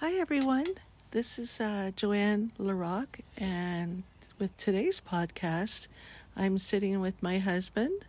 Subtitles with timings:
[0.00, 0.74] Hi, everyone.
[1.12, 4.02] This is uh, Joanne Larocque, and
[4.38, 5.88] with today's podcast,
[6.36, 8.04] I'm sitting with my husband.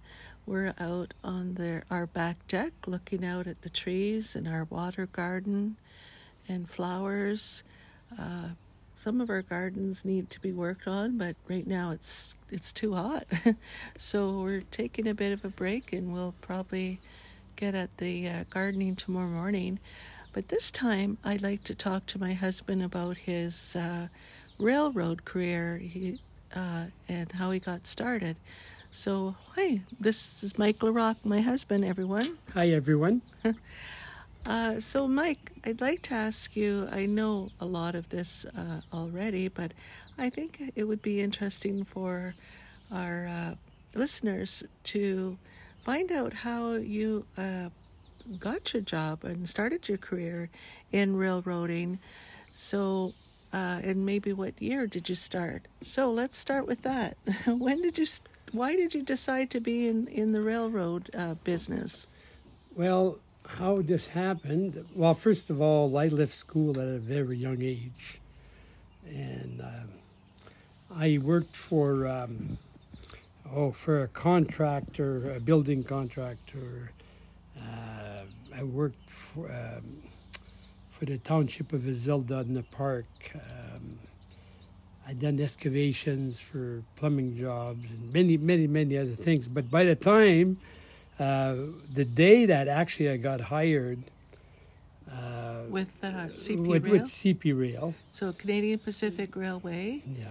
[0.45, 5.05] We're out on the, our back deck looking out at the trees and our water
[5.05, 5.77] garden
[6.49, 7.63] and flowers.
[8.19, 8.49] Uh,
[8.93, 12.95] some of our gardens need to be worked on, but right now it's it's too
[12.95, 13.25] hot.
[13.97, 16.99] so we're taking a bit of a break, and we'll probably
[17.55, 19.79] get at the uh, gardening tomorrow morning.
[20.37, 24.07] But this time, I'd like to talk to my husband about his uh,
[24.59, 26.19] railroad career he,
[26.55, 28.35] uh, and how he got started.
[28.91, 32.37] So, hi, this is Mike Larocque, my husband, everyone.
[32.53, 33.23] Hi, everyone.
[34.45, 38.81] uh, so, Mike, I'd like to ask you I know a lot of this uh,
[38.93, 39.71] already, but
[40.19, 42.35] I think it would be interesting for
[42.91, 43.55] our uh,
[43.95, 45.35] listeners to
[45.83, 47.69] find out how you uh,
[48.39, 50.49] got your job and started your career
[50.91, 51.99] in railroading.
[52.53, 53.13] So,
[53.53, 55.63] uh, and maybe what year did you start?
[55.81, 57.17] So let's start with that.
[57.47, 58.05] when did you?
[58.51, 62.07] Why did you decide to be in in the railroad uh, business?
[62.75, 64.85] Well, how this happened?
[64.95, 68.19] Well, first of all, I left school at a very young age,
[69.07, 70.51] and uh,
[70.95, 72.57] I worked for um,
[73.53, 76.91] oh for a contractor, a building contractor
[78.57, 80.01] I worked for, um,
[80.91, 83.05] for the township of Azilda in the park.
[83.35, 83.99] Um,
[85.07, 89.47] I done excavations for plumbing jobs and many, many, many other things.
[89.47, 90.57] But by the time,
[91.19, 91.55] uh,
[91.93, 93.99] the day that actually I got hired,
[95.11, 96.91] uh, with uh, CP with, Rail?
[96.93, 97.93] with CP Rail.
[98.11, 100.01] So Canadian Pacific Railway.
[100.17, 100.25] Yeah.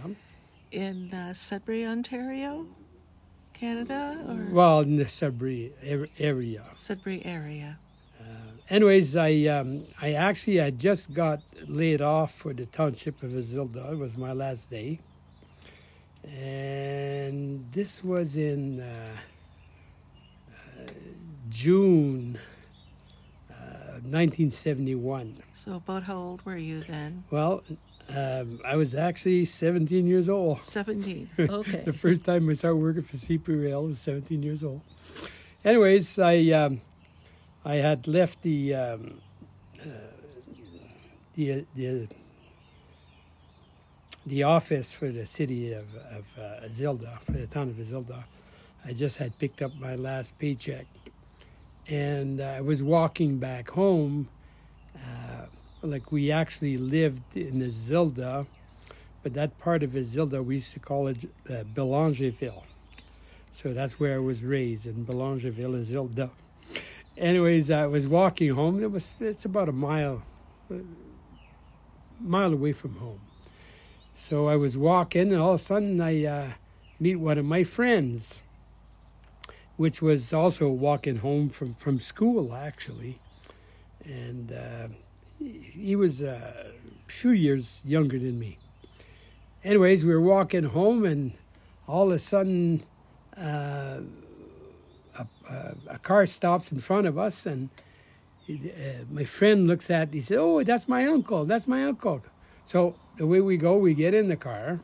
[0.72, 2.66] In uh, Sudbury, Ontario.
[3.58, 5.72] Canada or well in the Sudbury
[6.18, 6.64] area.
[6.76, 7.76] Sudbury area.
[8.20, 8.24] Uh,
[8.68, 13.92] anyways, I um, I actually I just got laid off for the township of Azilda.
[13.92, 15.00] It was my last day,
[16.24, 19.16] and this was in uh,
[20.78, 20.92] uh,
[21.48, 22.38] June.
[24.06, 25.34] 1971.
[25.36, 27.24] Uh, so, about how old were you then?
[27.30, 27.64] Well,
[28.14, 30.62] um, I was actually 17 years old.
[30.62, 31.82] 17, okay.
[31.84, 34.80] the first time I started working for CP Rail, I was 17 years old.
[35.64, 36.80] Anyways, I um,
[37.64, 39.20] I had left the um,
[39.80, 39.88] uh,
[41.34, 42.08] the the
[44.24, 48.24] the office for the city of, of uh, Azilda, for the town of Azilda.
[48.84, 50.86] I just had picked up my last paycheck,
[51.88, 54.28] and I was walking back home.
[55.86, 58.46] Uh, like we actually lived in Azilda,
[59.22, 62.62] but that part of Azilda we used to call it uh, Belangerville.
[63.52, 66.30] So that's where I was raised in Belangerville, Azilda.
[67.16, 68.82] Anyways, I was walking home.
[68.82, 70.22] It was it's about a mile,
[72.20, 73.20] mile away from home.
[74.16, 76.48] So I was walking, and all of a sudden I uh,
[77.00, 78.42] meet one of my friends,
[79.76, 83.18] which was also walking home from from school actually,
[84.04, 84.52] and.
[84.52, 84.88] Uh,
[85.38, 86.70] he was uh,
[87.08, 88.58] a few years younger than me.
[89.64, 91.32] Anyways, we were walking home, and
[91.86, 92.82] all of a sudden,
[93.36, 94.00] uh,
[95.18, 97.68] a, a, a, car stops in front of us, and
[98.48, 98.54] uh,
[99.10, 100.14] my friend looks at.
[100.14, 101.44] He said, "Oh, that's my uncle.
[101.44, 102.22] That's my uncle."
[102.64, 104.80] So the way we go, we get in the car.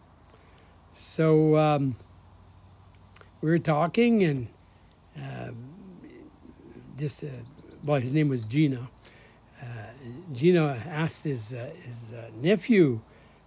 [0.95, 1.97] So um,
[3.41, 4.49] we were talking, and
[5.17, 5.53] uh,
[6.97, 7.29] this, uh,
[7.85, 8.89] well, his name was Gina
[10.33, 13.01] Gino asked his uh, his uh, nephew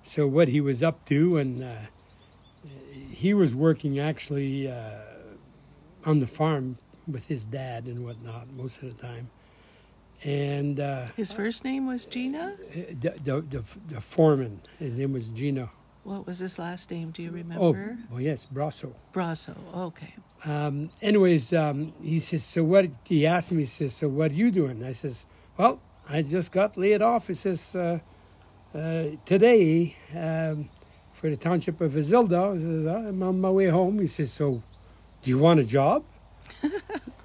[0.04, 1.76] so what he was up to, and uh,
[3.10, 4.92] he was working actually uh,
[6.06, 6.78] on the farm
[7.08, 9.30] with his dad and whatnot most of the time.
[10.24, 12.56] And uh, his first name was Gina.
[12.60, 15.70] Uh, the, the, the, the foreman, his name was Gino.
[16.04, 17.12] What was his last name?
[17.12, 17.64] Do you remember?
[17.64, 18.94] Oh, well, yes, Brasso.
[19.14, 19.56] Brasso.
[19.76, 20.14] Okay.
[20.46, 22.90] Um, anyways, um, he says, so what?
[23.06, 24.84] He asked me, he says, so what are you doing?
[24.84, 25.26] I says,
[25.58, 27.30] well, I just got laid off.
[27.30, 28.00] It says uh,
[28.74, 30.70] uh, today um,
[31.14, 32.60] for the township of Azilda.
[32.60, 34.00] Says, I'm on my way home.
[34.00, 34.62] He says, so
[35.24, 36.04] do you want a job?
[36.64, 36.70] wow.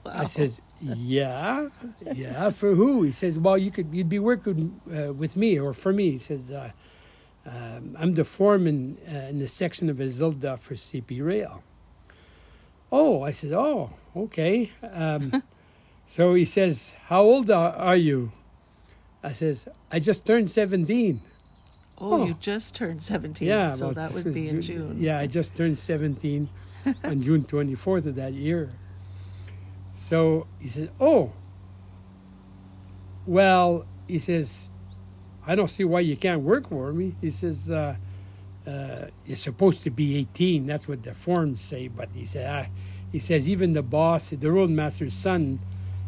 [0.07, 1.69] I says, yeah,
[2.15, 2.49] yeah.
[2.51, 3.03] For who?
[3.03, 6.13] He says, well, you could you'd be working uh, with me or for me.
[6.13, 6.71] He says, uh,
[7.45, 11.63] um, I'm the foreman uh, in the section of Azilda for CP Rail.
[12.91, 14.73] Oh, I said, oh, okay.
[14.95, 15.43] Um,
[16.07, 18.33] so he says, how old are you?
[19.23, 21.21] I says, I just turned 17.
[22.01, 22.27] Oh, oh.
[22.27, 23.47] you just turned 17.
[23.47, 23.75] Yeah.
[23.75, 24.97] So well, that would be in June.
[24.99, 26.49] Yeah, I just turned 17
[27.05, 28.71] on June 24th of that year.
[29.95, 31.33] So he says, Oh,
[33.27, 34.69] well, he says,
[35.47, 37.15] I don't see why you can't work for me.
[37.21, 37.97] He says, uh,
[38.67, 40.67] uh, You're supposed to be 18.
[40.67, 41.89] That's what the forms say.
[41.89, 42.71] But he said, ah,
[43.13, 45.61] He says, even the boss, the roadmaster's son,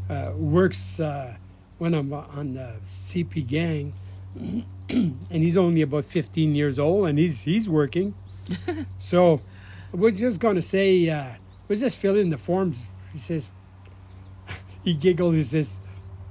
[0.08, 1.34] uh, works uh,
[1.82, 3.92] when I'm on the CP gang.
[4.88, 8.14] and he's only about 15 years old and he's he's working.
[9.00, 9.40] so
[9.90, 11.32] we're just going to say, uh,
[11.66, 12.86] we're just filling the forms.
[13.12, 13.50] He says,
[14.84, 15.34] he giggled.
[15.34, 15.80] He says,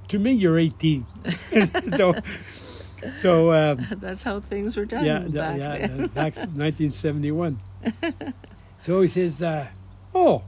[0.08, 1.06] "To me, you're 18."
[1.98, 2.14] so,
[3.12, 6.06] so um, That's how things were done yeah, back yeah, then.
[6.06, 7.58] back 1971.
[8.80, 9.66] so he says, uh,
[10.14, 10.44] "Oh,"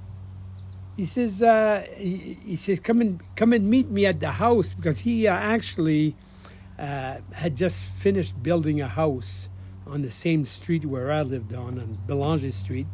[0.97, 4.75] he says, uh, he, he says, "Come and come and meet me at the house
[4.75, 6.15] because he uh, actually
[6.79, 9.49] uh, had just finished building a house
[9.87, 12.87] on the same street where I lived on, on Belanger Street.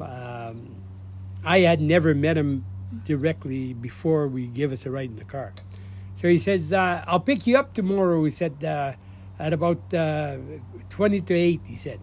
[0.00, 0.74] Um,
[1.44, 2.64] I had never met him
[3.06, 5.52] directly before we gave us a ride in the car.
[6.14, 8.92] So he says, uh, I'll pick you up tomorrow, he said, uh,
[9.38, 10.36] at about uh,
[10.90, 12.00] 20 to 8, he said.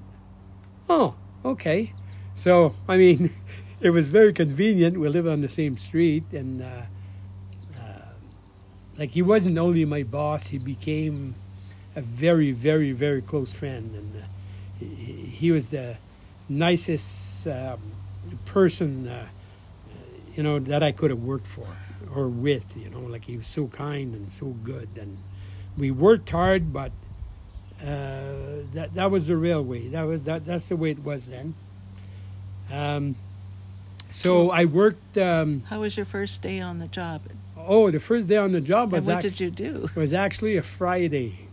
[0.90, 1.94] Oh, okay.
[2.36, 3.32] So, I mean,
[3.82, 5.00] it was very convenient.
[5.00, 6.66] We live on the same street, and uh,
[7.80, 7.82] uh,
[8.98, 11.36] like he wasn't only my boss, he became
[11.96, 14.26] a very, very, very close friend, and uh,
[14.80, 15.98] he, he was the
[16.48, 17.80] nicest um,
[18.46, 19.28] person, uh,
[20.36, 21.68] you know, that I could have worked for
[22.14, 22.76] or with.
[22.78, 25.18] You know, like he was so kind and so good, and
[25.78, 26.92] we worked hard, but
[27.82, 29.88] uh, that that was the real way.
[29.88, 30.46] That was that.
[30.46, 31.56] That's the way it was then.
[32.72, 33.16] Um,
[34.10, 35.18] so I worked.
[35.18, 37.22] Um, How was your first day on the job?
[37.58, 39.08] oh, the first day on the job was.
[39.08, 39.90] And what actually, did you do?
[39.96, 41.48] was actually a Friday.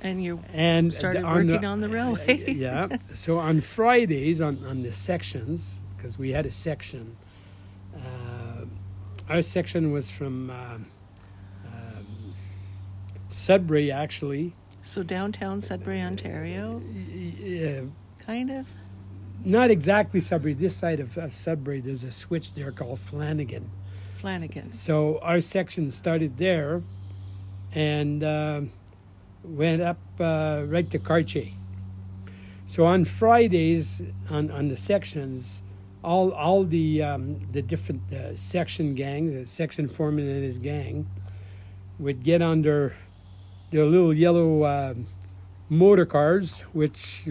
[0.00, 2.52] And you and started on the- working on the railway.
[2.56, 2.88] yeah.
[3.12, 7.16] So on Fridays on on the sections because we had a section.
[7.94, 8.64] Uh,
[9.28, 10.86] our section was from um,
[11.66, 12.34] um,
[13.28, 14.54] Sudbury, actually.
[14.82, 18.66] So downtown Sudbury, Ontario, Y- uh, kind of.
[19.44, 20.54] Not exactly Sudbury.
[20.54, 23.70] This side of, of Sudbury, there's a switch there called Flanagan.
[24.14, 24.72] Flanagan.
[24.72, 26.82] So our section started there,
[27.74, 28.70] and um
[29.44, 31.48] went up uh, right to Cartier.
[32.64, 34.00] So on Fridays,
[34.30, 35.62] on, on the sections,
[36.04, 41.08] all all the um, the different uh, section gangs, the section foreman and his gang,
[41.98, 42.94] would get on their
[43.70, 45.06] their little yellow um
[45.68, 47.24] motor cars, which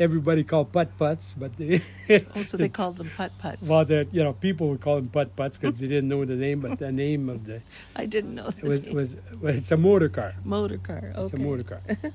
[0.00, 1.82] everybody called putt putts, but they,
[2.34, 3.68] Oh, so they called them putt putts.
[3.68, 6.34] well, the you know people would call them putt putts because they didn't know the
[6.34, 7.60] name, but the name of the
[7.94, 8.64] I didn't know that.
[8.64, 10.34] was was, was it's a motor car.
[10.44, 11.12] motor car.
[11.14, 11.22] Okay.
[11.22, 11.82] It's a motor car.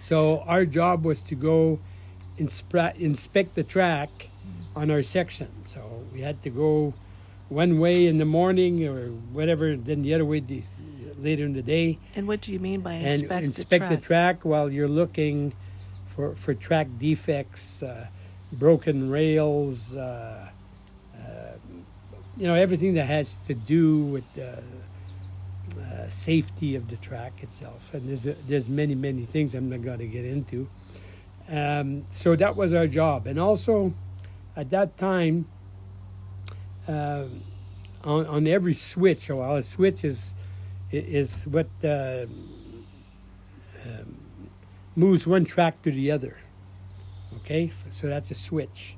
[0.00, 1.78] so our job was to go
[2.38, 4.30] inspect inspect the track
[4.74, 5.48] on our section.
[5.64, 5.80] So
[6.12, 6.94] we had to go
[7.48, 10.62] one way in the morning or whatever, then the other way the,
[11.18, 13.42] later in the day, And what do you mean by and inspect, the track?
[13.42, 14.44] inspect the track?
[14.44, 15.52] while you're looking
[16.14, 18.06] for for track defects, uh,
[18.52, 19.94] broken rails.
[19.94, 20.48] Uh,
[21.14, 21.52] uh,
[22.36, 24.62] you know everything that has to do with the
[25.78, 29.98] uh, safety of the track itself, and there's there's many many things I'm not going
[29.98, 30.68] to get into.
[31.48, 33.92] Um, so that was our job, and also
[34.56, 35.46] at that time,
[36.88, 37.42] um
[38.04, 40.34] on on every switch, well, a switch is
[40.90, 42.26] is what uh,
[43.84, 44.16] um,
[44.96, 46.38] moves one track to the other.
[47.36, 48.96] Okay, so that's a switch.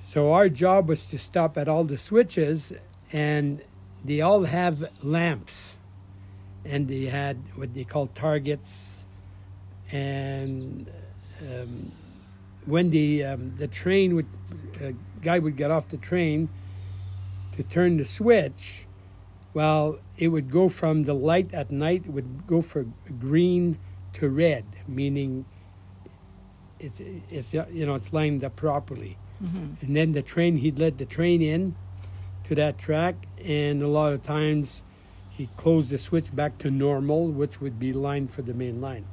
[0.00, 2.72] So our job was to stop at all the switches,
[3.12, 3.60] and
[4.04, 5.76] they all have lamps,
[6.64, 8.96] and they had what they call targets,
[9.90, 10.90] and
[11.42, 11.92] um,
[12.64, 14.26] when the um, the train would
[14.80, 16.48] a guy would get off the train
[17.52, 18.86] to turn the switch,
[19.52, 22.86] well, it would go from the light at night it would go for
[23.18, 23.78] green
[24.18, 25.44] to red, meaning
[26.78, 29.16] it's it's you know it's lined up properly.
[29.42, 29.82] Mhm.
[29.82, 31.74] And then the train, he'd let the train in
[32.44, 34.82] to that track, and a lot of times
[35.30, 39.04] he closed the switch back to normal, which would be lined for the main line.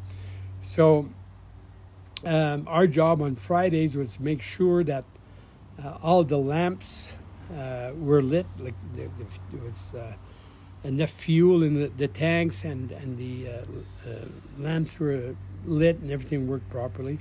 [0.61, 1.09] So
[2.23, 5.03] um, our job on Fridays was to make sure that
[5.83, 7.17] uh, all the lamps
[7.55, 9.09] uh, were lit, like there
[9.63, 10.13] was uh,
[10.85, 13.51] enough fuel in the, the tanks, and and the uh,
[14.09, 14.13] uh,
[14.59, 17.19] lamps were lit, and everything worked properly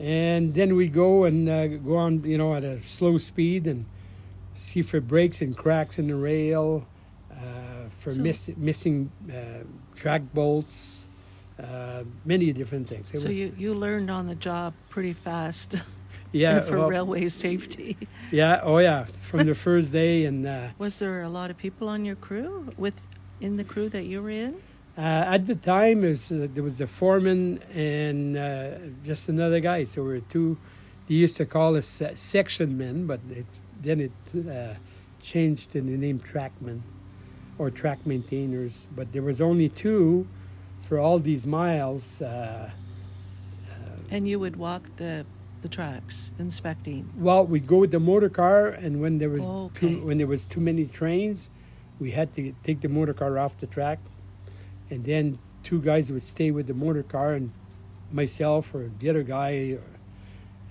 [0.00, 3.84] and then we go and uh, go on, you know, at a slow speed and
[4.54, 6.84] see for breaks and cracks in the rail,
[7.30, 7.36] uh,
[7.98, 9.62] for So- miss, missing uh,
[9.94, 11.04] track bolts,
[11.62, 13.12] uh, many different things.
[13.14, 15.76] It So was- you, you learned on the job pretty fast
[16.32, 17.96] yeah, for well, railway safety.
[18.30, 21.88] yeah, oh yeah, from the first day, and uh, Was there a lot of people
[21.88, 23.06] on your crew with
[23.40, 24.54] in the crew that you were in?
[24.96, 28.70] Uh, at the time, it was, uh, there was a foreman and uh,
[29.04, 29.84] just another guy.
[29.84, 30.58] So we were two.
[31.08, 33.46] They used to call us se- section men, but it,
[33.80, 34.12] then it
[34.48, 34.74] uh,
[35.22, 36.82] changed to the name trackmen
[37.58, 38.86] or track maintainers.
[38.94, 40.26] But there was only two
[40.82, 42.20] for all these miles.
[42.20, 42.70] Uh,
[44.10, 45.24] And you would walk the
[45.62, 47.08] the tracks, inspecting.
[47.16, 49.94] well, we'd go with the motor car, and when there was Okay.
[49.94, 51.48] too, when there was too many trains,
[52.00, 53.98] we had to take the motor car off the track,
[54.90, 57.50] and then two guys would stay with the motor car, and
[58.10, 59.78] myself or the other guy,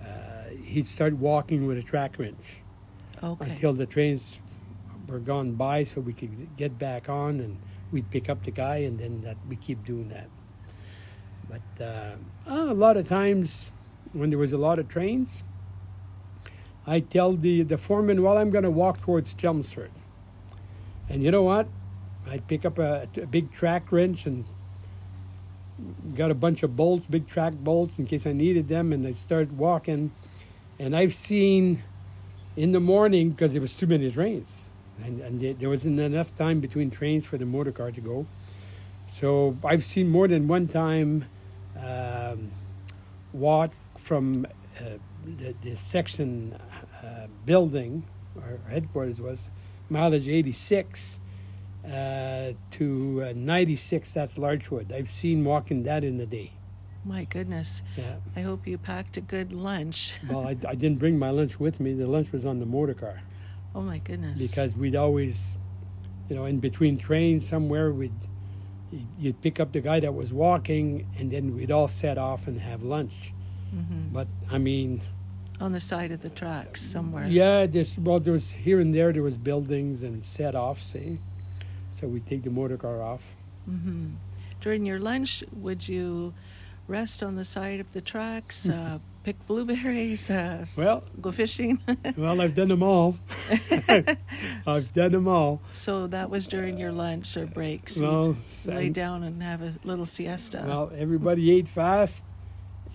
[0.04, 2.60] uh, he'd start walking with a track wrench
[3.24, 3.52] Okay.
[3.52, 4.40] until the trains
[5.08, 7.58] were gone by, so we could get back on, and
[7.92, 10.28] we'd pick up the guy, and then that we keep doing that.
[11.50, 12.16] But uh,
[12.50, 13.72] uh, a lot of times,
[14.14, 15.44] when there was a lot of trains,
[16.86, 19.92] I tell the the foreman, "Well, I'm going to walk towards Chelmsford,"
[21.10, 21.68] and you know what?
[22.28, 24.46] I'd pick up a, a big track wrench and
[26.16, 29.12] got a bunch of bolts, big track bolts, in case I needed them, and I
[29.12, 30.12] started walking.
[30.80, 31.84] And I've seen
[32.56, 34.62] in the morning because there was too many trains,
[35.04, 38.26] and, and there- wasn't enough time between trains for the motor car to go.
[39.08, 41.26] So I've seen more than one time
[41.80, 42.52] um,
[43.34, 44.46] walk from
[44.80, 44.84] uh,
[45.26, 46.58] the, the section
[47.04, 48.04] uh, building,
[48.42, 49.50] our headquarters was
[49.90, 51.20] mileage 86
[51.86, 54.12] uh, to uh, 96.
[54.12, 54.92] That's Larchwood.
[54.92, 56.52] I've seen walking that in the day.
[57.04, 57.82] My goodness.
[57.98, 58.16] Yeah.
[58.36, 60.20] I hope you packed a good lunch.
[60.30, 61.94] Well, I, I didn't bring my lunch with me.
[61.94, 63.22] The lunch was on the motor car.
[63.74, 64.42] Oh my goodness.
[64.42, 65.58] because we'd always,
[66.30, 68.14] you know, in between trains somewhere, we'd
[69.18, 72.60] you'd pick up the guy that was walking, and then we'd all set off and
[72.60, 73.34] have lunch.
[73.74, 74.12] Mhm.
[74.14, 75.02] But I mean,
[75.60, 77.28] on the side of the tracks somewhere.
[77.28, 81.20] yeah, there's well, there was here and there there was buildings and set off, See,
[81.92, 83.24] so we take the motor car off.
[83.66, 84.16] hmm
[84.62, 86.34] During your lunch, would you
[86.88, 91.80] rest on the side of the tracks, uh, pick blueberries, uh, Well- go fishing?
[92.18, 93.16] well, I've done them all.
[94.68, 95.62] I've done them all.
[95.74, 97.98] so that was during your lunch or breaks.
[97.98, 98.36] You'd Well,
[98.66, 100.64] lay down and have a little siesta.
[100.68, 102.24] Well, everybody ate fast,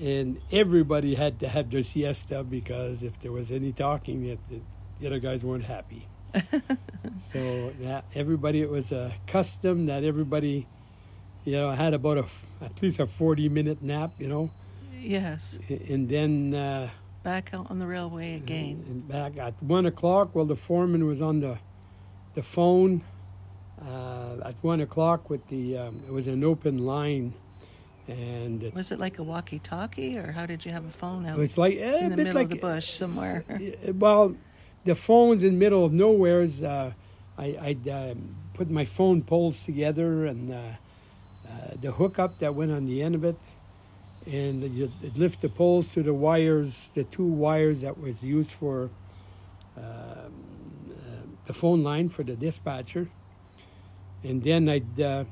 [0.00, 4.60] and everybody had to have their siesta because if there was any talking, the, the,
[5.00, 6.08] the other guys weren't happy.
[7.20, 10.66] so yeah, everybody it was a custom that everybody,
[11.44, 12.26] you know, had about a
[12.60, 14.50] at least a forty minute nap, you know,
[14.92, 16.90] yes, and then uh,
[17.22, 18.84] back out on the railway again.
[18.86, 20.34] and back at one o'clock.
[20.34, 21.58] Well, the foreman was on the
[22.34, 23.02] the phone
[23.80, 27.34] uh, at one o'clock with the um, it was an open line,
[28.08, 31.40] and Was it like a walkie-talkie, or how did you have a phone out It
[31.40, 33.44] was like eh, in a the bit middle like of the bush somewhere?
[33.50, 34.36] uh, well,
[34.84, 36.62] the phone's in the middle of nowhere's.
[36.62, 36.92] Uh,
[37.36, 42.70] I I'd um, put my phone poles together and uh, uh, the hookup that went
[42.70, 43.36] on the end of it,
[44.26, 48.90] and you lift the poles to the wires, the two wires that was used for
[49.76, 50.30] um, uh,
[51.46, 53.08] the phone line for the dispatcher,
[54.22, 55.24] and then I'd uh,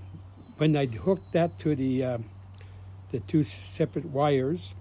[0.57, 2.19] when I'd hook that to the
[3.15, 4.75] the two separate wires.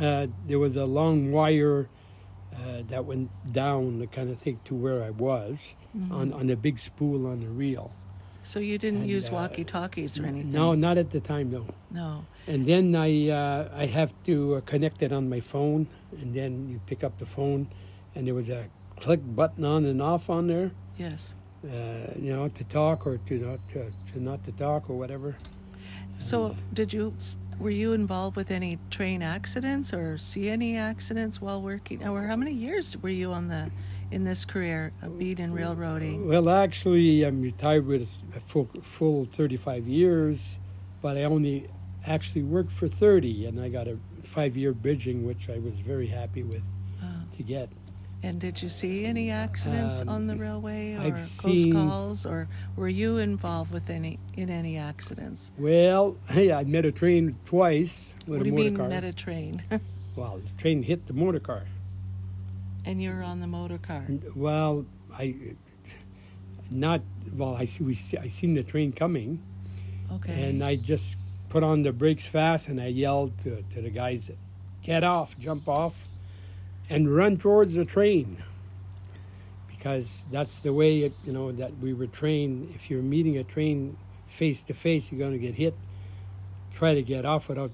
[0.00, 1.88] Uh, there was a long wire
[2.52, 6.14] uh, that went down, the kind of thing, to where I was Mm-hmm.
[6.20, 7.92] on, on a big spool on the reel.
[8.42, 10.50] So you didn't And, use uh, walkie-talkies or anything?
[10.50, 11.66] No, not at the time, no.
[11.90, 12.24] No.
[12.46, 15.88] And then I uh, I have to uh, connect it on my phone,
[16.18, 17.66] and then you pick up the phone,
[18.14, 18.62] and there was a
[18.98, 21.34] click button on and off on there, Yes.
[21.62, 21.68] uh,
[22.18, 23.80] you know, to talk or to not to,
[24.12, 25.36] to not to talk or whatever.
[26.22, 27.14] So, did you
[27.58, 32.06] were you involved with any train accidents or see any accidents while working?
[32.06, 33.70] Or how many years were you on the
[34.10, 36.28] in this career of being in railroading?
[36.28, 40.58] Well, actually, I'm retired with a full, full 35 years,
[41.00, 41.68] but I only
[42.06, 46.42] actually worked for 30, and I got a five-year bridging, which I was very happy
[46.42, 46.62] with
[47.02, 47.68] Uh, to get.
[48.22, 52.24] And did you see any accidents Um, on the railway or I've close seen- calls,
[52.26, 55.50] or were you involved with any in any accidents?
[55.58, 58.88] Well, hey, I met a train twice with what do you mean car.
[58.88, 59.62] met a train?
[60.16, 61.64] well, the train hit the motor car.
[62.84, 64.04] and you're on the motor car.
[64.34, 65.34] Well, I
[66.70, 67.02] not
[67.36, 67.54] well.
[67.56, 69.40] I see we see, I seen the train coming,
[70.10, 70.48] Okay.
[70.50, 71.16] and I just
[71.48, 74.30] put on the brakes fast, and I yelled to, to the guys,
[74.82, 75.38] "Get off!
[75.38, 76.08] Jump off!"
[76.92, 78.42] And run towards the train.
[79.68, 82.72] Because that's the way it, you know that we were trained.
[82.74, 83.96] If you're meeting a train
[84.26, 85.74] face to face, you're going to get hit.
[86.74, 87.72] Try to get off without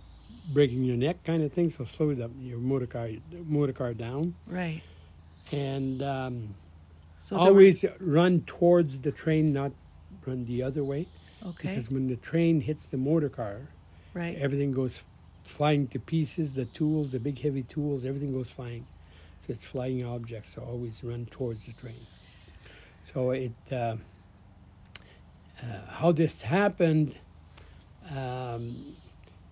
[0.52, 1.70] breaking your neck, kind of thing.
[1.70, 3.10] So slow the, your motor car
[3.46, 4.82] motor car down, right.
[5.52, 6.54] and um,
[7.18, 9.72] So there were- always run towards the train, not
[10.26, 11.06] run the other way.
[11.44, 11.68] Okay.
[11.68, 13.68] Because when the train hits the motor car,
[14.14, 14.36] right.
[14.38, 15.04] everything goes
[15.44, 16.54] flying to pieces.
[16.54, 18.86] The tools, the big heavy tools, everything goes flying.
[19.40, 20.54] So it's flying objects.
[20.54, 22.06] So always run towards the train.
[23.04, 23.96] So it uh, uh,
[25.88, 27.14] how this happened
[28.14, 28.96] um,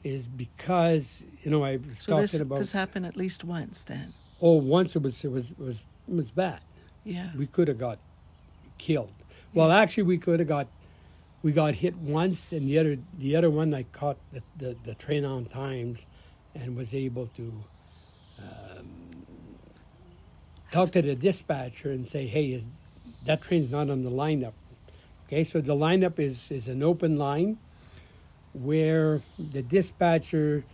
[0.05, 3.83] is because you know I was so talking this about this happened at least once
[3.83, 4.13] then.
[4.41, 6.61] oh once it was it was it was it was bad.
[7.05, 7.31] Yeah.
[7.37, 7.99] We could have got
[8.79, 9.13] killed.
[9.55, 10.67] Well, actually, we could have got
[11.43, 14.95] we got hit once, and the other the other one I caught the, the, the
[14.95, 16.05] train on times,
[16.55, 17.53] and was able to
[18.39, 18.66] um,
[20.71, 22.67] talk to the dispatcher and say, "Hey, is
[23.25, 24.55] that train's not on the lineup?"
[25.27, 27.59] Okay, so the lineup is is an open line
[28.53, 30.65] where the dispatcher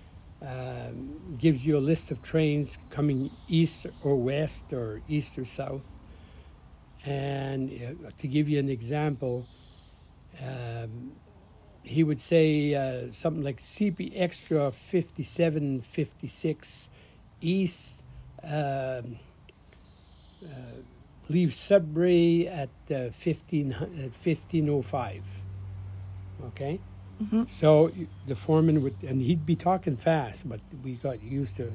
[0.40, 5.82] um, gives you a list of trains coming east or west or east or south.
[7.04, 9.46] And uh, to give you an example,
[10.40, 11.12] um,
[11.82, 16.90] he would say uh, something like CP Extra 5756
[17.40, 18.04] East
[18.44, 19.16] um,
[20.44, 20.80] uh,
[21.28, 25.22] leaves Sudbury at uh, 15, uh, 1505.
[26.46, 26.80] Okay?
[27.22, 27.44] Mm-hmm.
[27.48, 27.92] So
[28.26, 31.72] the foreman would, and he'd be talking fast, but we got used to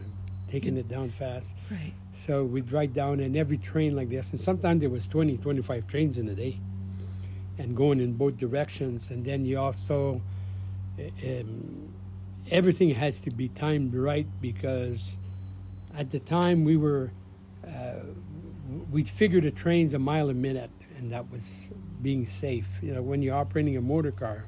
[0.47, 1.53] taking it down fast.
[1.69, 1.93] Right.
[2.13, 5.87] So we'd write down in every train like this, and sometimes there was 20, 25
[5.87, 6.59] trains in a day,
[7.57, 9.09] and going in both directions.
[9.09, 10.21] And then you also,
[10.99, 11.93] um,
[12.49, 15.17] everything has to be timed right because
[15.95, 17.11] at the time we were,
[17.65, 18.03] uh,
[18.91, 21.69] we'd figure the trains a mile a minute, and that was
[22.01, 22.79] being safe.
[22.81, 24.45] You know, when you're operating a motor car,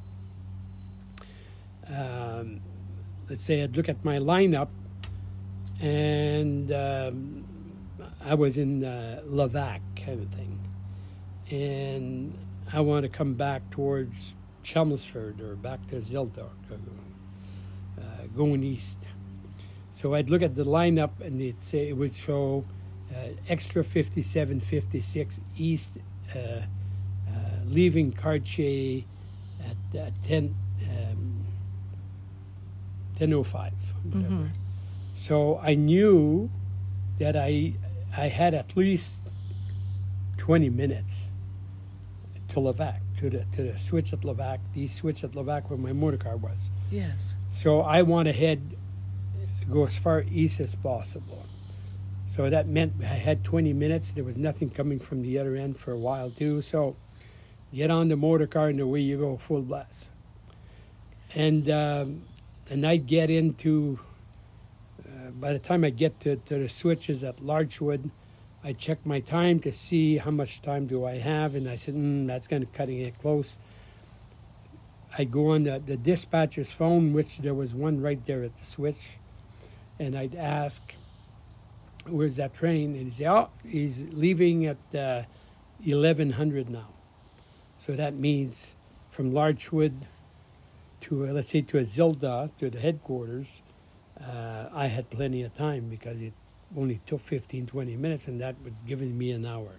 [1.88, 2.62] um,
[3.30, 4.70] let's say I'd look at my lineup,
[5.80, 7.46] and um,
[8.24, 10.60] I was in uh, Levack kind of thing,
[11.50, 12.38] and
[12.72, 16.50] I want to come back towards Chelmsford or back to Zildok,
[17.98, 18.02] uh,
[18.36, 19.00] going east.
[19.96, 22.64] So I'd look at the lineup, and it'd say it would show
[23.48, 25.98] extra 57, 56 east,
[26.36, 26.62] uh, uh,
[27.66, 29.04] leaving Cartier
[29.62, 30.56] at uh, 10.
[30.84, 31.46] Um,
[33.18, 33.74] 1005
[34.14, 34.34] whatever.
[34.34, 34.50] Mhm.
[35.16, 36.50] so i knew
[37.20, 37.74] that i
[38.16, 39.20] i had at least
[40.38, 41.26] 20 minutes
[42.48, 45.92] to Levack to the to the switch at Levack the switch at Levack where my
[45.92, 47.36] motor car was Yes.
[47.52, 48.62] so i want to head
[49.70, 51.46] go as far east as possible
[52.40, 55.78] so that meant i had 20 minutes there was nothing coming from the other end
[55.78, 56.96] for a while too so
[57.74, 60.10] get on the motor car and away you go full blast
[61.36, 62.24] and um,
[62.70, 64.00] and I'd get into.
[65.04, 68.12] Uh, by the time I get to, to the switches at Larchwood,
[68.64, 71.96] I check my time to see how much time do I have, and I said,
[71.96, 73.58] mm, "That's kind of cutting it close."
[75.18, 78.66] I'd go on the, the dispatcher's phone, which there was one right there at the
[78.66, 79.18] switch,
[79.98, 80.94] and I'd ask,
[82.12, 85.24] "Where's that train?" And he'd say, "Oh, he's leaving at uh,
[85.84, 86.88] 1100 now."
[87.86, 88.76] So that means
[89.10, 89.94] from Larchwood
[91.02, 93.62] to uh, let's say to Azilda to the headquarters,
[94.20, 96.34] uh, I had plenty of time because it
[96.78, 99.72] only took 15, 20 minutes, and that was giving me an hour.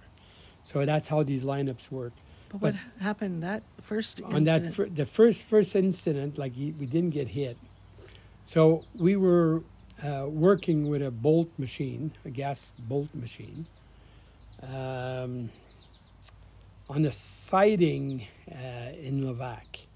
[0.64, 2.12] So that's how these lineups work.
[2.48, 4.74] But what happened that first On that incident?
[4.74, 7.56] fir- the first first incident, like he, we didn't get hit.
[8.44, 9.62] So we were
[10.04, 13.66] uh, working with a bolt machine, a gas bolt machine,
[14.62, 15.50] um,
[16.88, 19.86] on a siding uh, in Levack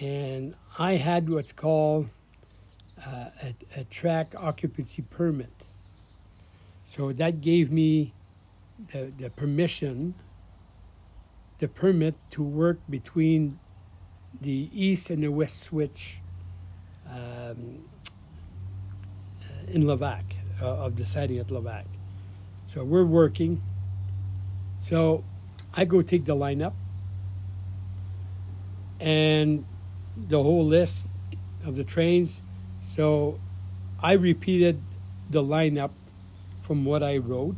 [0.00, 2.08] and I had what's called
[3.06, 5.52] uh, a, a track occupancy permit.
[6.86, 8.14] So that gave me
[8.92, 10.14] the, the permission,
[11.58, 13.58] the permit to work between
[14.40, 16.18] the east and the west switch
[17.08, 17.84] um,
[19.70, 20.24] in Levack,
[20.60, 21.84] uh, of the siding at Levack.
[22.66, 23.62] So we're working.
[24.82, 25.24] So
[25.74, 26.74] I go take the lineup
[28.98, 29.64] and
[30.16, 31.06] the whole list
[31.64, 32.42] of the trains.
[32.86, 33.38] So
[34.02, 34.80] I repeated
[35.28, 35.90] the lineup
[36.62, 37.56] from what I wrote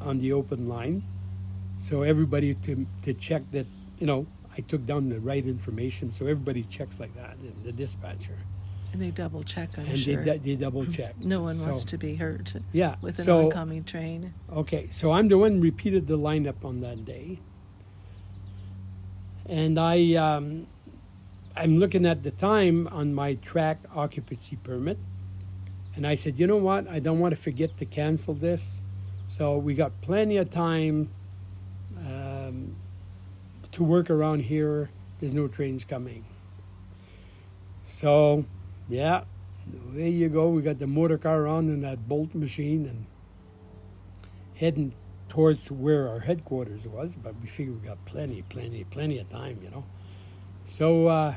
[0.00, 1.02] on the open line.
[1.78, 3.66] So everybody to, to check that,
[3.98, 6.12] you know, I took down the right information.
[6.12, 8.36] So everybody checks like that, the dispatcher.
[8.92, 10.24] And they double check, I'm and sure.
[10.24, 11.18] they, they double check.
[11.20, 12.96] no one wants to be hurt Yeah.
[13.00, 14.34] with an so, oncoming train.
[14.52, 17.38] Okay, so I'm the one who repeated the lineup on that day,
[19.46, 20.66] and I um,
[21.56, 24.98] I'm looking at the time on my track occupancy permit,
[25.96, 26.88] and I said, you know what?
[26.88, 28.80] I don't want to forget to cancel this,
[29.26, 31.10] so we got plenty of time
[31.98, 32.76] um,
[33.72, 36.24] to work around here There's no trains coming.
[37.88, 38.44] So,
[38.88, 39.24] yeah,
[39.92, 40.48] there you go.
[40.48, 43.06] We got the motor car on and that bolt machine and
[44.54, 44.92] heading
[45.28, 49.58] towards where our headquarters was, but we figured we got plenty, plenty, plenty of time,
[49.62, 49.84] you know.
[50.64, 51.34] So uh,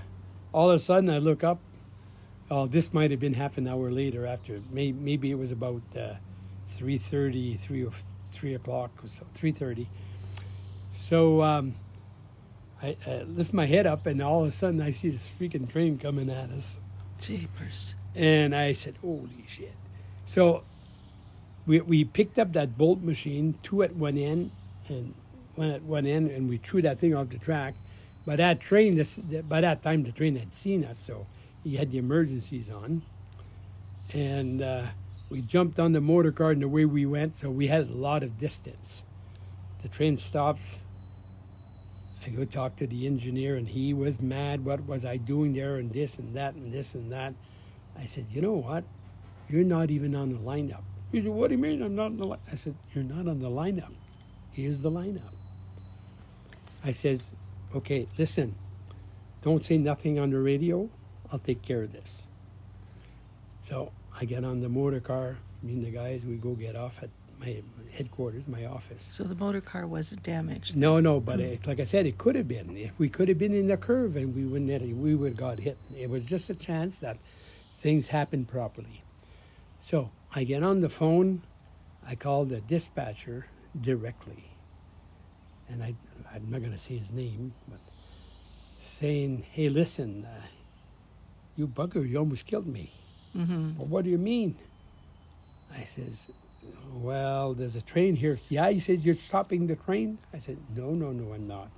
[0.54, 1.60] all of a sudden I look up.
[2.50, 4.62] Oh, this might have been half an hour later after.
[4.72, 6.16] Maybe, it was about uh,
[6.70, 7.92] 3.30, 3, or
[8.34, 9.88] 3 o'clock, so, 3.30.
[10.94, 11.74] So um,
[12.82, 15.72] I, I lift my head up and all of a sudden I see this freaking
[15.72, 16.78] train coming at us.
[17.22, 17.96] Jeepers.
[18.16, 19.74] And I said, holy shit.
[20.26, 20.64] So
[21.66, 24.52] we, we picked up that bolt machine, two at one end
[24.90, 25.14] and
[25.56, 27.76] one at one end, and we threw that thing off the track.
[28.26, 31.26] By that train, this, by that time, the train had seen us, so
[31.64, 33.02] he had the emergencies on.
[34.14, 34.88] And uh,
[35.30, 38.24] we jumped on the motor car, and away we went, so we had a lot
[38.24, 39.04] of distance.
[39.82, 40.80] The train stops.
[42.24, 44.64] I go talk to the engineer, and he was mad.
[44.64, 47.34] What was I doing there, and this and that, and this and that.
[47.98, 48.84] I said, You know what?
[49.50, 50.84] You're not even on the lineup.
[51.12, 52.40] He said, What do you mean I'm not on the lineup?
[52.52, 53.92] I said, You're not on the lineup.
[54.52, 55.34] Here's the lineup.
[56.84, 57.32] I says,
[57.76, 58.56] Okay, listen,
[59.42, 60.90] don't say nothing on the radio.
[61.32, 62.24] I'll take care of this.
[63.64, 67.02] So I get on the motor car, me and the guys, we go get off
[67.02, 67.10] at
[67.42, 69.08] my headquarters, my office.
[69.10, 70.78] So the motor car wasn't damaged.
[70.78, 72.78] No, no, but it, like I said, it could have been.
[72.78, 75.38] If we could have been in the curve and we wouldn't have, we would have
[75.38, 75.78] got hit.
[75.98, 77.18] It was just a chance that
[77.80, 79.04] things happened properly.
[79.80, 81.42] So I get on the phone,
[82.08, 83.48] I call the dispatcher
[83.80, 84.52] directly,
[85.68, 85.96] and I,
[86.34, 87.80] I'm not going to say his name, but
[88.80, 90.46] saying, hey, listen, uh,
[91.58, 92.92] you bugger, you almost killed me.
[93.36, 93.78] Mm-hmm.
[93.78, 94.58] Well, what do you mean?
[95.76, 96.30] I says,
[96.94, 98.38] well, there's a train here.
[98.50, 100.18] Yeah, he says, you're stopping the train?
[100.34, 101.70] I said, no, no, no, I'm not.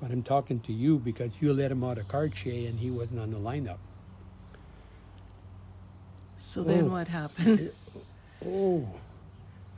[0.00, 3.20] But I'm talking to you because you let him out of Cartier and he wasn't
[3.20, 3.78] on the lineup.
[6.36, 6.88] So then Oh.
[6.92, 7.70] what happened?
[8.44, 8.86] Oh,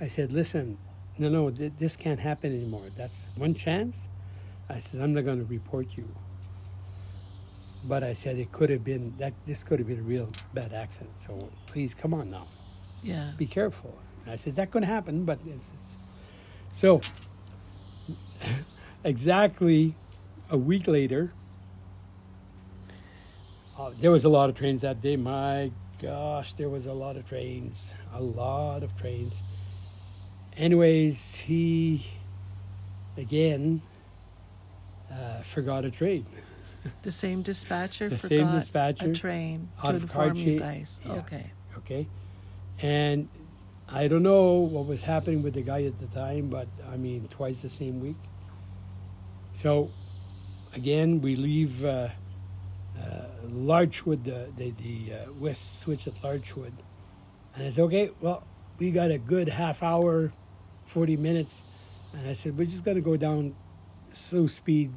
[0.00, 0.76] I said, listen,
[1.16, 2.83] no, no, th- this can't happen anymore.
[2.96, 4.09] That's one chance.
[4.68, 6.07] I said, I'm not going to report you.
[7.85, 9.33] But I said it could have been that.
[9.46, 11.12] This could have been a real bad accident.
[11.20, 12.48] So please, come on now,
[13.02, 13.32] Yeah.
[13.37, 13.98] be careful.
[14.26, 15.96] I said that could happen, but this is
[16.72, 17.00] so.
[19.04, 19.94] exactly
[20.50, 21.30] a week later,
[23.78, 25.16] uh, there was a lot of trains that day.
[25.16, 29.42] My gosh, there was a lot of trains, a lot of trains.
[30.56, 32.06] Anyways, he
[33.16, 33.82] again
[35.11, 36.24] uh, forgot a train.
[37.02, 41.00] The same dispatcher The forgot same dispatcher a train to inform you guys.
[41.04, 41.14] Yeah.
[41.14, 41.50] Okay.
[41.76, 42.06] okay
[42.80, 43.28] and
[43.88, 47.26] i don't know what was happening with the guy at the time but i mean
[47.28, 48.16] twice the same week.
[49.52, 49.90] So
[50.72, 52.08] again we leave uh,
[52.96, 56.72] uh, larchwood the, the, the uh, west switch at larchwood.
[57.54, 58.44] And i said okay well
[58.78, 60.32] we got a good half hour
[60.86, 61.62] 40 minutes.
[62.12, 63.54] And i said we're just going to go down
[64.12, 64.92] slow speed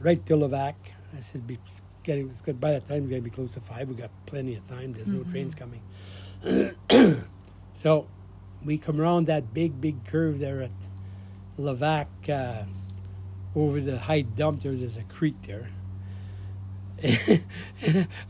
[0.00, 0.74] right to Levack.
[1.16, 1.58] I said be
[2.02, 4.10] getting it's good by that time it's going to be close to five we got
[4.26, 4.92] plenty of time.
[4.92, 5.82] There's no trains coming
[7.76, 8.06] so
[8.64, 10.70] we come around that big, big curve there at
[11.58, 12.64] Levack uh,
[13.54, 14.62] over the high dump.
[14.62, 15.68] There, there's a creek there.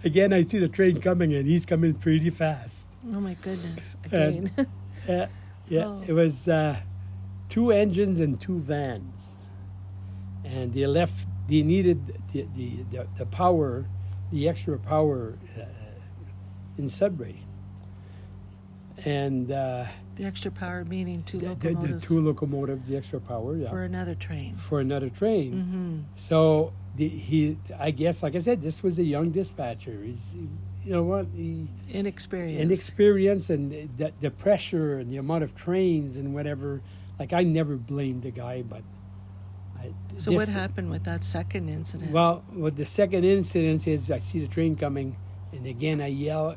[0.05, 2.87] Again, I see the train coming, and he's coming pretty fast.
[3.07, 3.96] Oh my goodness.
[4.11, 4.66] And- Again.
[5.09, 5.27] Yeah,
[5.68, 5.85] yeah.
[5.85, 6.03] Oh.
[6.07, 6.77] It was uh,
[7.48, 9.35] two engines and two vans,
[10.44, 11.27] and they left.
[11.48, 13.87] They needed the the, the, the power,
[14.31, 15.64] the extra power uh,
[16.79, 17.44] in Sudbury,
[19.05, 23.20] and uh, the extra power meaning two the, the, the locomotives two locomotives, the extra
[23.20, 24.57] power, yeah, for another train.
[24.57, 25.52] For another train.
[25.55, 25.98] Mm-hmm.
[26.16, 30.02] So the, he, I guess, like I said, this was a young dispatcher.
[30.02, 30.35] He's,
[30.85, 32.61] you know what, he Inexperience.
[32.61, 36.83] inexperience and the, the pressure and the amount of trains and whatever.
[37.18, 38.83] Like I never blamed the guy, but
[39.78, 42.11] I, so this- what happened with that second incident?
[42.12, 45.16] Well, with the second incident is I see the train coming,
[45.52, 46.57] and again I yell,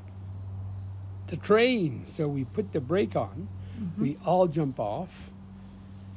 [1.27, 3.47] "The train!" So we put the brake on.
[3.79, 4.01] Mm-hmm.
[4.01, 5.31] We all jump off,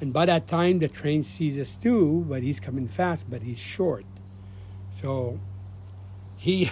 [0.00, 2.24] and by that time the train sees us too.
[2.28, 4.04] But he's coming fast, but he's short.
[4.90, 5.38] So
[6.36, 6.70] he,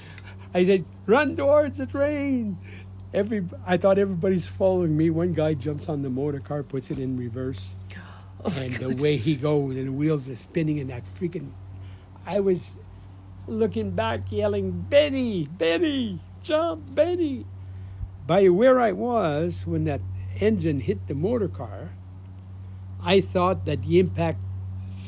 [0.54, 2.58] I said, "Run towards the train!"
[3.14, 5.10] Every I thought everybody's following me.
[5.10, 7.74] One guy jumps on the motor car, puts it in reverse
[8.46, 11.50] Oh and the way he goes and the wheels are spinning and that freaking
[12.24, 12.78] I was
[13.48, 17.44] looking back yelling Benny Benny jump Benny
[18.26, 20.00] by where I was when that
[20.40, 21.90] engine hit the motor car
[23.02, 24.40] I thought that the impact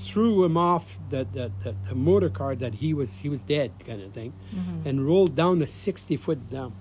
[0.04, 3.72] threw him off the, the, the, the motor car that he was he was dead
[3.86, 4.86] kind of thing, Mhm.
[4.86, 6.74] and rolled down a sixty foot dump.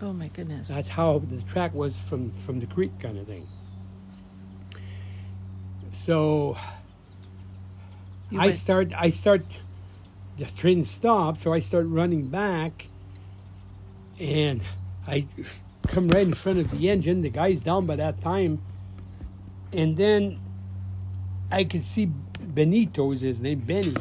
[0.00, 0.68] Oh my goodness.
[0.68, 3.46] That's how the track was from from the creek kind of thing.
[5.92, 6.56] So
[8.30, 9.44] You I went- start I start
[10.38, 12.88] the train stopped, so I start running back,
[14.18, 14.62] and
[15.06, 15.26] I
[15.88, 17.22] come right in front of the engine.
[17.22, 18.60] The guy's down by that time,
[19.72, 20.40] and then
[21.50, 23.94] I could see Benito is his name, Benny.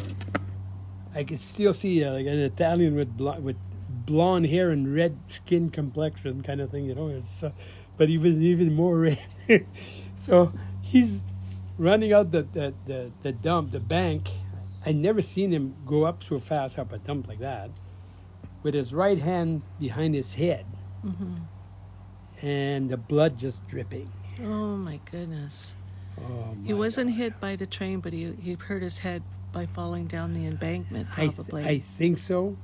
[1.15, 3.57] I could still see uh, like an Italian with bl- with
[4.05, 7.21] blonde hair and red skin complexion kind of thing, you know.
[7.43, 7.49] Uh,
[7.97, 8.97] but he was even more
[9.47, 9.65] red.
[10.25, 11.21] so he's
[11.77, 14.29] running out the, the, the, the dump, the bank.
[14.85, 17.69] I never seen him go up so fast up a dump like that,
[18.63, 20.65] with his right hand behind his head
[21.05, 21.41] Mhm.
[22.41, 24.11] And the blood just dripping.
[24.43, 25.73] Oh my goodness.
[26.19, 27.17] Oh, He wasn't God.
[27.17, 31.07] hit by the train, but he he hurt his head by falling down the embankment,
[31.17, 32.55] I, th- I think so.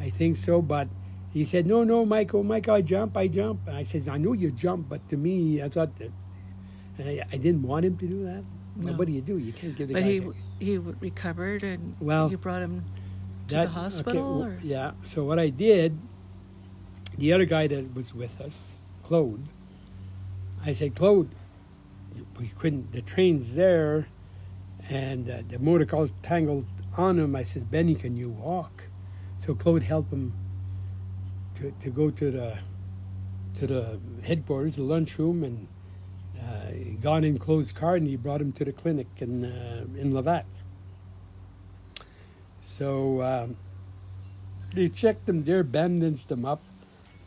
[0.00, 0.88] I think so, but
[1.32, 4.50] he said, "No, no, Michael, Michael, I jump, I jump." I says, "I know you
[4.50, 6.10] jump, but to me, I thought that
[6.98, 8.42] I, I didn't want him to do that.
[8.76, 8.92] No.
[8.94, 9.38] What do you do?
[9.38, 12.84] You can't give the but guy." he a- he recovered, and Well, you brought him
[13.48, 14.40] to that- the okay, hospital.
[14.40, 14.60] w- or?
[14.64, 14.92] yeah.
[15.04, 15.96] So what I did,
[17.16, 18.76] the other guy that was with us,
[19.10, 19.48] Claude,
[20.64, 21.30] I said, Claude,
[22.38, 22.92] we couldn't.
[22.92, 24.06] The train's there,
[24.88, 26.64] and uh, the motor car's tangled
[26.96, 27.34] on him.
[27.34, 28.86] I says, Benny, can you walk?
[29.36, 30.32] So Claude helped him
[31.56, 32.58] to, to go to the
[33.58, 35.66] to the headquarters, the lunchroom, and
[36.40, 39.86] uh, he got in Claude's car, and he brought him to the clinic in uh,
[39.98, 40.44] in Levack.
[42.60, 43.56] So um,
[44.72, 46.62] they checked him there, bandaged him up,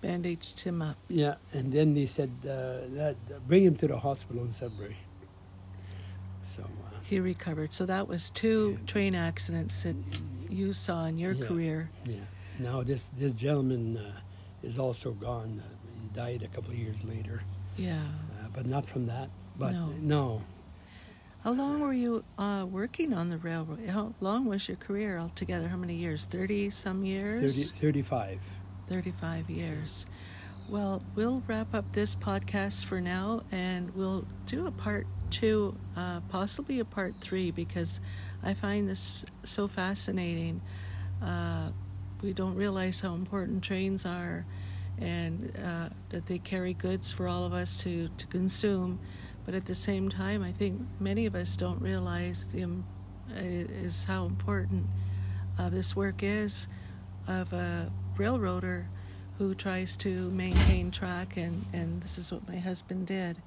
[0.03, 0.97] Bandaged him up.
[1.07, 2.49] yeah, and then they said uh,
[2.99, 3.15] that
[3.47, 4.97] bring him to the hospital in Sudbury.
[6.43, 7.71] So uh, He recovered.
[7.73, 8.85] So that was two Yeah.
[8.85, 9.95] train accidents that
[10.49, 11.47] you saw in your Yeah.
[11.47, 11.89] career.
[12.05, 12.25] yeah,
[12.59, 14.19] now this this gentleman uh,
[14.61, 15.61] is also gone.
[15.65, 15.69] Uh,
[16.01, 17.41] he died a couple of years later,
[17.77, 18.01] Yeah.
[18.41, 19.29] uh, but not from that.
[19.57, 19.87] But No.
[20.01, 20.41] no,
[21.43, 23.89] How long were you uh, working on the railroad?
[23.89, 25.67] How long was your career altogether?
[25.69, 26.25] How many years?
[26.25, 27.41] 30 some years?
[27.41, 28.39] 30, 35.
[28.87, 30.05] 35 years.
[30.69, 36.21] Well, we'll wrap up this podcast for now and we'll do a part two, uh,
[36.29, 37.99] possibly a part three, because
[38.41, 40.61] I find this so fascinating.
[41.21, 41.71] Uh,
[42.21, 44.45] we don't realize how important trains are
[44.99, 48.99] and uh, that they carry goods for all of us to, to consume.
[49.45, 52.69] But at the same time, I think many of us don't realize the, uh,
[53.35, 54.85] is how important
[55.59, 56.67] uh, this work is
[57.27, 58.87] of a railroader
[59.37, 63.37] who tries to maintain track, and, and this is what my husband did.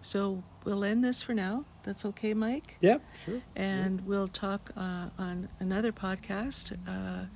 [0.00, 1.64] So we'll end this for now.
[1.82, 2.78] That's okay, Mike?
[2.80, 3.40] Yep, sure.
[3.56, 7.26] And we'll talk uh, on another podcast uh,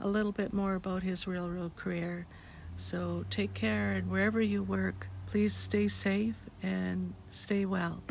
[0.00, 2.26] a little bit more about his railroad career.
[2.76, 8.02] So take care, and wherever you work, please stay safe and stay well.